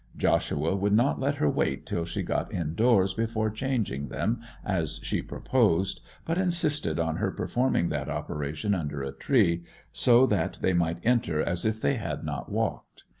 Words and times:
Joshua 0.17 0.75
would 0.75 0.93
not 0.93 1.19
let 1.19 1.35
her 1.35 1.47
wait 1.47 1.85
till 1.85 2.05
she 2.05 2.23
got 2.23 2.51
indoors 2.51 3.13
before 3.13 3.51
changing 3.51 4.07
them, 4.07 4.39
as 4.65 4.99
she 5.03 5.21
proposed, 5.21 6.01
but 6.25 6.39
insisted 6.39 6.99
on 6.99 7.17
her 7.17 7.29
performing 7.29 7.89
that 7.89 8.09
operation 8.09 8.73
under 8.73 9.03
a 9.03 9.11
tree, 9.11 9.63
so 9.93 10.25
that 10.25 10.57
they 10.59 10.73
might 10.73 10.97
enter 11.03 11.39
as 11.39 11.65
if 11.65 11.79
they 11.79 11.97
had 11.97 12.23
not 12.23 12.51
walked. 12.51 13.03